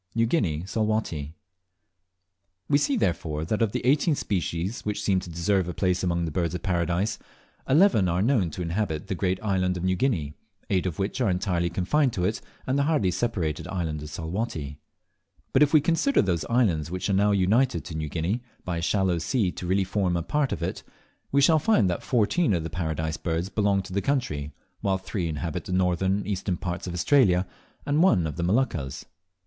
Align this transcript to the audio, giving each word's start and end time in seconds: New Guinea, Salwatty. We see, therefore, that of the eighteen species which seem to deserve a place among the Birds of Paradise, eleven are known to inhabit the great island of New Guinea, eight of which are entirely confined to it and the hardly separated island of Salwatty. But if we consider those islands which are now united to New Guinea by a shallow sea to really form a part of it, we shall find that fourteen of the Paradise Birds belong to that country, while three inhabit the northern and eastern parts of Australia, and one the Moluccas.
New 0.15 0.25
Guinea, 0.25 0.63
Salwatty. 0.65 1.35
We 2.67 2.79
see, 2.79 2.97
therefore, 2.97 3.45
that 3.45 3.61
of 3.61 3.71
the 3.71 3.85
eighteen 3.85 4.15
species 4.15 4.81
which 4.81 5.03
seem 5.03 5.19
to 5.19 5.29
deserve 5.29 5.67
a 5.67 5.75
place 5.75 6.01
among 6.01 6.25
the 6.25 6.31
Birds 6.31 6.55
of 6.55 6.63
Paradise, 6.63 7.19
eleven 7.69 8.09
are 8.09 8.23
known 8.23 8.49
to 8.49 8.63
inhabit 8.63 9.05
the 9.09 9.13
great 9.13 9.39
island 9.43 9.77
of 9.77 9.83
New 9.83 9.95
Guinea, 9.95 10.33
eight 10.71 10.87
of 10.87 10.97
which 10.97 11.21
are 11.21 11.29
entirely 11.29 11.69
confined 11.69 12.13
to 12.13 12.25
it 12.25 12.41
and 12.65 12.79
the 12.79 12.83
hardly 12.89 13.11
separated 13.11 13.67
island 13.67 14.01
of 14.01 14.09
Salwatty. 14.09 14.79
But 15.53 15.61
if 15.61 15.71
we 15.71 15.79
consider 15.79 16.23
those 16.23 16.45
islands 16.45 16.89
which 16.89 17.07
are 17.07 17.13
now 17.13 17.29
united 17.29 17.85
to 17.85 17.95
New 17.95 18.09
Guinea 18.09 18.41
by 18.65 18.77
a 18.77 18.81
shallow 18.81 19.19
sea 19.19 19.51
to 19.51 19.67
really 19.67 19.83
form 19.83 20.17
a 20.17 20.23
part 20.23 20.51
of 20.51 20.63
it, 20.63 20.81
we 21.31 21.41
shall 21.41 21.59
find 21.59 21.87
that 21.91 22.01
fourteen 22.01 22.55
of 22.55 22.63
the 22.63 22.71
Paradise 22.71 23.17
Birds 23.17 23.49
belong 23.49 23.83
to 23.83 23.93
that 23.93 24.01
country, 24.01 24.51
while 24.79 24.97
three 24.97 25.27
inhabit 25.27 25.65
the 25.65 25.71
northern 25.71 26.15
and 26.17 26.27
eastern 26.27 26.57
parts 26.57 26.87
of 26.87 26.93
Australia, 26.95 27.45
and 27.85 28.01
one 28.01 28.23
the 28.23 28.41
Moluccas. 28.41 29.05